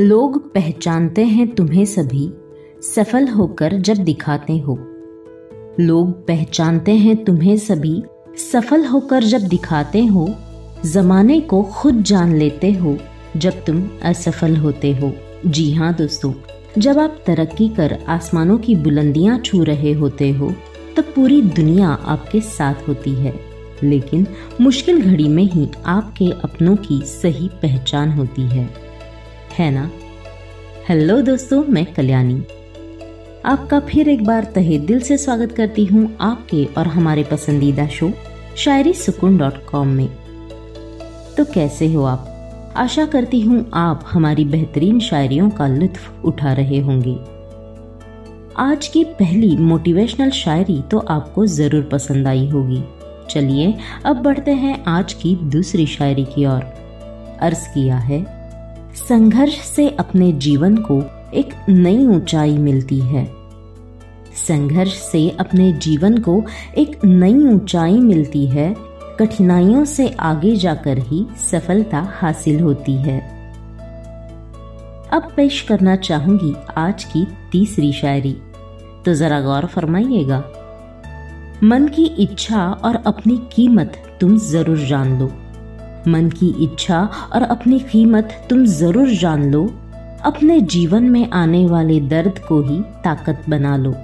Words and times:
लोग 0.00 0.54
पहचानते 0.54 1.24
हैं 1.24 1.54
तुम्हें 1.54 1.84
सभी, 1.84 2.32
सफल 2.82 3.28
होकर 3.28 3.72
जब 3.72 3.94
दिखाते 3.94 4.58
हो। 4.58 4.78
लोग 5.80 6.26
पहचानते 6.26 6.92
हैं 6.92 7.24
तुम्हें 7.24 7.56
सभी, 7.56 8.02
सफल 8.52 8.84
होकर 8.84 9.22
जब 9.22 9.40
दिखाते 9.40 10.04
हो। 10.06 10.34
जमाने 10.86 11.40
को 11.40 11.62
खुद 11.62 12.02
जान 12.02 12.36
लेते 12.36 12.72
हो, 12.72 12.98
जब 13.36 13.64
तुम 13.64 13.88
असफल 14.02 14.56
होते 14.56 14.94
हो। 14.94 15.12
जी 15.46 15.72
हाँ 15.72 15.94
दोस्तों, 15.94 16.32
जब 16.78 16.98
आप 16.98 17.18
तरक्की 17.26 17.68
कर 17.68 17.98
आसमानों 18.08 18.58
की 18.58 18.74
बुलंदियाँ 18.74 19.38
छू 19.38 19.62
रहे 19.62 19.92
होते 19.92 20.30
हो, 20.30 20.54
तब 20.96 21.02
पूरी 21.02 21.42
दुनिया 21.42 21.88
आपके 21.88 22.40
साथ 22.40 22.88
होती 22.88 23.10
है। 23.10 23.40
लेकिन 23.82 24.26
मुश्किल 24.60 25.02
घड़ी 25.02 25.28
में 25.28 25.44
ही 25.44 25.68
आपके 25.86 26.26
अपनों 26.30 26.76
की 26.76 27.02
सही 27.02 27.48
पहचान 27.48 28.10
होती 28.10 28.42
है। 28.42 28.81
है 29.58 29.70
ना? 29.70 29.90
हेलो 30.88 31.20
दोस्तों, 31.20 31.64
मैं 31.64 31.94
कल्याणी। 31.94 32.42
आपका 33.44 33.80
फिर 33.80 34.08
एक 34.08 34.24
बार 34.24 34.44
तहे 34.44 34.78
दिल 34.78 35.00
से 35.00 35.18
स्वागत 35.18 35.52
करती 35.52 35.84
हूँ 35.84 36.16
आपके 36.20 36.64
और 36.64 36.86
हमारे 36.86 37.24
पसंदीदा 37.24 37.86
शो, 37.86 38.12
शायरी 38.56 38.92
सुकून 38.92 39.36
डॉट 39.36 39.64
कॉम 39.66 39.88
में। 39.88 40.08
तो 41.36 41.44
कैसे 41.44 41.92
हो 41.92 42.04
आप? 42.04 42.28
आशा 42.76 43.06
करती 43.06 43.40
हूँ 43.40 43.70
आप 43.74 44.04
हमारी 44.08 44.44
बेहतरीन 44.44 45.00
शायरियों 45.00 45.50
का 45.50 45.66
लुत्फ 45.66 46.24
उठा 46.24 46.52
रहे 46.52 46.80
होंगे। 46.80 47.16
आज 48.56 48.88
की 48.88 49.04
पहली 49.04 49.56
मोटिवेशनल 49.56 50.30
शायरी 50.30 50.82
तो 50.82 50.98
आपको 50.98 51.46
ज़रूर 51.46 51.82
पसंद 51.82 52.28
आई 52.28 52.48
होगी। 52.48 52.84
चलिए, 53.30 53.74
अब 54.04 54.16
बढ़ते 54.16 54.50
हैं 54.50 54.84
आज 54.84 55.12
की 55.12 55.36
दूसरी 55.36 55.86
शायरी 55.86 56.24
की 56.24 56.46
ओर। 56.46 56.62
अर्ज़ 57.40 57.68
किया 57.68 57.96
है 57.96 58.41
संघर्ष 58.94 59.60
से 59.60 59.88
अपने 59.90 60.32
जीवन 60.32 60.76
को 60.76 61.02
एक 61.34 61.54
नई 61.68 62.06
ऊंचाई 62.06 62.58
मिलती 62.58 62.98
है। 63.00 63.24
संघर्ष 64.36 64.92
से 64.92 65.30
अपने 65.30 65.72
जीवन 65.72 66.18
को 66.18 66.42
एक 66.78 67.04
नई 67.04 67.34
ऊंचाई 67.34 67.98
मिलती 68.00 68.46
है। 68.46 68.74
कठिनाइयों 69.20 69.84
से 69.84 70.08
आगे 70.20 70.56
जाकर 70.56 70.98
ही 70.98 71.26
सफलता 71.50 72.12
हासिल 72.20 72.60
होती 72.60 72.96
है। 72.96 73.18
अब 75.12 75.32
पेश 75.36 75.60
करना 75.60 75.96
चाहूँगी 75.96 76.54
आज 76.76 77.04
की 77.04 77.26
तीसरी 77.52 77.92
शायरी। 77.92 78.36
तो 79.04 79.14
जरा 79.14 79.40
गौर 79.40 79.66
फरमाइएगा। 79.66 80.44
मन 81.62 81.88
की 81.88 82.04
इच्छा 82.04 82.66
और 82.84 82.96
अपनी 82.96 83.40
कीमत 83.52 84.18
तुम 84.20 84.38
ज़रूर 84.38 84.78
जान 84.78 85.18
लो। 85.18 85.32
मन 86.08 86.28
की 86.30 86.48
इच्छा 86.64 87.00
और 87.32 87.42
अपनी 87.42 87.78
कीमत 87.82 88.36
तुम 88.50 88.64
ज़रूर 88.66 89.08
जान 89.10 89.50
लो। 89.52 89.64
अपने 90.24 90.60
जीवन 90.60 91.04
में 91.04 91.30
आने 91.30 91.66
वाले 91.66 92.00
दर्द 92.00 92.38
को 92.48 92.60
ही 92.62 92.80
ताकत 93.04 93.44
बना 93.48 93.76
लो। 93.76 93.94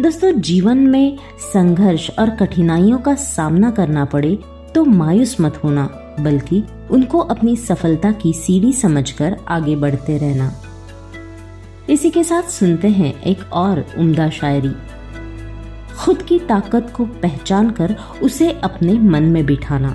दोस्तों, 0.00 0.30
जीवन 0.32 0.78
में 0.78 1.18
संघर्ष 1.42 2.10
और 2.18 2.30
कठिनाइयों 2.30 2.98
का 2.98 3.14
सामना 3.14 3.70
करना 3.70 4.04
पड़े 4.04 4.38
तो 4.74 4.84
मायूस 4.84 5.36
मत 5.40 5.60
होना, 5.64 5.88
बल्कि 6.20 6.62
उनको 6.90 7.18
अपनी 7.18 7.56
सफलता 7.56 8.12
की 8.12 8.32
सीढ़ी 8.32 8.72
समझकर 8.72 9.36
आगे 9.48 9.76
बढ़ते 9.76 10.18
रहना। 10.18 10.52
इसी 11.90 12.10
के 12.10 12.22
साथ 12.24 12.50
सुनते 12.50 12.88
हैं 12.88 13.12
एक 13.22 13.52
और 13.52 13.84
उम्दा 13.98 14.28
शायरी। 14.30 14.72
खुद 15.96 16.22
की 16.22 16.38
ताकत 16.38 16.92
को 16.96 17.04
पहचान 17.22 17.70
कर 17.70 17.94
उसे 18.22 18.50
अपने 18.64 18.92
मन 19.00 19.22
में 19.22 19.44
बिठाना। 19.46 19.90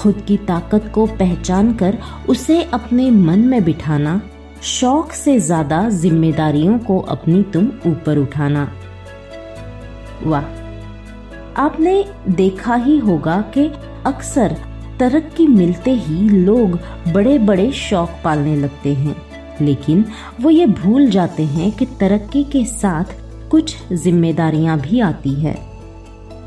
खुद 0.00 0.22
की 0.28 0.36
ताकत 0.46 0.90
को 0.94 1.06
पहचान 1.08 1.72
कर 1.74 1.98
उसे 2.28 2.62
अपने 2.64 3.10
मन 3.10 3.38
में 3.40 3.62
बिठाना, 3.64 4.20
शौक 4.62 5.12
से 5.12 5.38
ज़्यादा 5.40 5.88
जिम्मेदारियों 5.90 6.78
को 6.78 6.98
अपनी 7.08 7.42
तुम 7.52 7.66
ऊपर 7.86 8.18
उठाना। 8.18 8.64
वाह, 10.22 10.44
आपने 11.56 12.04
देखा 12.30 12.74
ही 12.76 12.98
होगा 12.98 13.40
कि 13.54 13.66
अक्सर 14.06 14.56
तरक्की 14.98 15.46
मिलते 15.48 15.90
ही 15.90 16.28
लोग 16.28 16.78
बड़े 17.12 17.38
बड़े 17.40 17.70
शौक 17.72 18.10
पालने 18.24 18.56
लगते 18.56 18.94
हैं, 18.94 19.16
लेकिन 19.60 20.04
वो 20.40 20.50
ये 20.50 20.66
भूल 20.66 21.08
जाते 21.10 21.44
हैं 21.46 21.70
कि 21.72 21.86
तरक्की 22.00 22.44
के 22.44 22.64
साथ 22.66 23.14
कुछ 23.50 23.76
जिम्मेदारियाँ 23.94 24.78
भी 24.80 25.00
आती 25.02 25.34
है। 25.34 25.54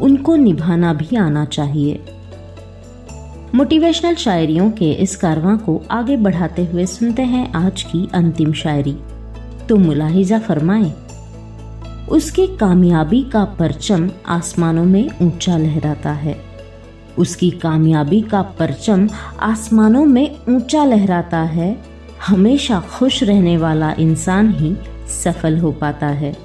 उनको 0.02 0.36
निभाना 0.36 0.94
भी 0.94 1.16
आना 1.18 1.46
चाहिए। 1.48 2.04
मोटिवेशनल 3.56 4.16
शायरियों 4.16 4.70
के 4.72 4.92
इस 4.92 5.16
कारवां 5.16 5.58
को 5.58 5.82
आगे 5.92 6.16
बढ़ाते 6.18 6.66
हुए 6.66 6.86
सुनते 6.86 7.22
हैं 7.22 7.54
आज 7.54 7.82
की 7.84 8.10
अंतिम 8.14 8.54
शायरी। 8.54 8.96
तो 9.70 9.76
मुलाहिजा 9.76 10.40
फरमाए, 10.40 10.94
उसकी 12.10 12.48
कामयाबी 12.58 13.22
का 13.24 13.44
परचम 13.44 14.10
आसमानों 14.28 14.86
में 14.86 15.10
ऊँचा 15.22 15.58
लहराता 15.58 16.12
है। 16.12 16.36
उसकी 17.18 17.50
कामयाबी 17.52 18.22
का 18.22 18.42
परचम 18.42 19.08
आसमानों 19.42 20.06
में 20.06 20.36
ऊँचा 20.50 20.86
लहराता 20.86 21.42
है। 21.42 21.78
हमेशा 22.28 22.80
खुश 22.80 23.24
रहने 23.24 23.58
वाला 23.58 23.94
इंसान 24.00 24.52
ही 24.54 24.76
सफल 25.24 25.58
हो 25.58 25.72
पाता 25.72 26.08
है। 26.08 26.36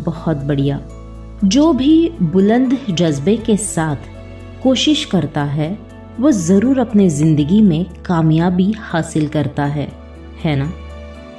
बहुत 0.00 0.36
बढ़िया। 0.36 0.80
जो 1.44 1.72
भी 1.72 2.10
बुलंद 2.22 2.76
जज्बे 2.90 3.36
के 3.36 3.56
साथ 3.56 4.10
कोशिश 4.64 5.04
करता 5.04 5.42
है, 5.44 5.76
वो 6.20 6.30
ज़रूर 6.30 6.78
अपने 6.78 7.08
ज़िंदगी 7.10 7.60
में 7.62 7.84
कामयाबी 8.06 8.70
हासिल 8.80 9.26
करता 9.28 9.64
है 9.64 9.86
है 10.44 10.54
ना? 10.56 10.70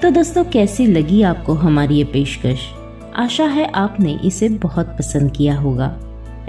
तो 0.02 0.10
दोस्तों, 0.10 0.44
कैसी 0.44 0.86
लगी 0.88 1.22
आपको 1.22 1.54
हमारी 1.54 1.96
ये 1.96 2.04
पेशकश? 2.04 2.68
आशा 3.16 3.46
है 3.46 3.66
आपने 3.76 4.14
इसे 4.26 4.50
बहुत 4.50 4.96
पसंद 5.00 5.32
किया 5.32 5.56
होगा। 5.58 5.96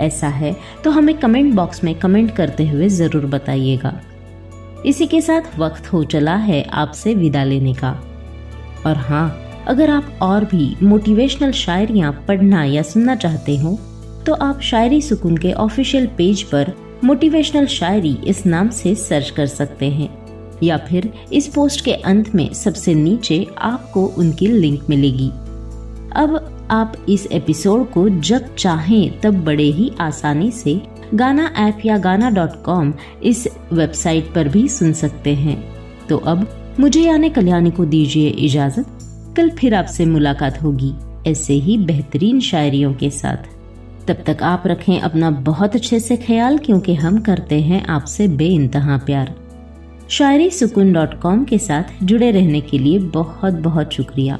ऐसा 0.00 0.28
है 0.28 0.54
तो 0.84 0.91
हमें 0.91 1.16
कमेंट 1.19 1.54
बॉक्स 1.54 1.82
में 1.84 1.94
कमेंट 1.94 2.34
करते 2.36 2.69
हुए 2.69 2.88
ज़रूर 2.91 3.26
बताइएगा। 3.26 4.00
इसी 4.86 5.06
के 5.06 5.20
साथ 5.20 5.59
वक्त 5.59 5.92
हो 5.92 6.04
चला 6.04 6.34
है 6.36 6.62
आपसे 6.75 7.15
विदा 7.15 7.44
लेने 7.44 7.75
का। 7.75 7.92
और 8.86 8.97
हाँ 8.98 9.28
अगर 9.69 9.91
आप 9.91 10.19
और 10.22 10.44
भी 10.44 10.75
मोटिवेशनल 10.82 11.53
शायरियाँ 11.54 12.12
पढ़ना 12.28 12.65
या 12.65 12.82
सुनना 12.84 13.15
चाहते 13.16 13.56
हो 13.59 13.78
तो 14.26 14.34
आप 14.34 14.60
शायरी 14.60 15.00
सुकून 15.03 15.37
के 15.37 15.53
ऑफिशियल 15.53 16.06
पेज 16.06 16.42
पर 16.42 16.72
मोटिवेशनल 17.04 17.66
शायरी 17.66 18.19
इस 18.26 18.47
नाम 18.47 18.69
से 18.69 18.94
सर्च 18.94 19.31
कर 19.31 19.47
सकते 19.47 19.87
हैं। 19.87 20.09
या 20.62 20.76
फिर 20.76 21.12
इस 21.32 21.47
पोस्ट 21.47 21.84
के 21.84 21.92
अंत 21.92 22.34
में 22.34 22.53
सबसे 22.53 22.94
नीचे 22.94 23.47
आपको 23.59 24.06
उनकी 24.06 24.47
लिंक 24.47 24.86
मिलेगी। 24.91 25.28
अब 26.12 26.66
आप 26.70 26.97
इस 27.09 27.26
एपिसोड 27.26 27.91
को 27.91 28.09
जब 28.09 28.54
चाहें 28.54 29.20
तब 29.20 29.44
बड़े 29.44 29.65
ही 29.65 29.92
आसानी 30.00 30.50
से 30.50 30.82
गाना 31.15 31.53
ऐप 31.56 31.78
या 31.86 31.98
गाना 31.98 32.31
डॉट 32.31 32.62
कॉम 32.62 32.94
इस 33.22 33.48
वेबसाइट 33.72 34.34
पर 34.34 34.48
भी 34.48 34.69
सुन 34.69 34.92
सकते 34.92 35.34
हैं। 35.34 35.75
तो 36.09 36.16
अब 36.16 36.47
मुझे 36.81 37.00
यानी 37.00 37.31
कल्याणी 37.31 37.70
को 37.70 37.84
दीजिए 37.84 38.28
इजाज़त। 38.28 38.86
कल 39.36 39.50
फिर 39.50 39.74
आपसे 39.74 40.06
मुलाकात 40.06 40.62
होगी 40.62 40.92
ऐसे 41.30 41.54
ही 41.54 41.78
बेहतरीन 41.78 42.41
शायरियों 42.41 42.95
के 42.95 43.10
साथ। 43.10 43.55
तब 44.08 44.16
तक 44.26 44.42
आप 44.42 44.62
रखें 44.66 45.00
अपना 45.00 45.30
बहुत 45.30 45.74
अच्छे 45.74 46.00
से 46.00 46.16
ख्याल, 46.16 46.58
क्योंकि 46.58 46.94
हम 46.94 47.18
करते 47.20 47.60
हैं 47.60 47.84
आपसे 47.86 48.28
बे 48.28 48.47
इंतहा 48.47 48.97
प्यार। 48.97 49.34
शायरी 50.08 50.50
सुकून 50.50 50.92
डॉट 50.92 51.20
कॉम 51.20 51.44
के 51.44 51.58
साथ 51.58 52.04
जुड़े 52.04 52.30
रहने 52.30 52.60
के 52.60 52.78
लिए 52.78 52.98
बहुत 52.98 53.54
बहुत 53.54 53.92
शुक्रिया। 53.92 54.38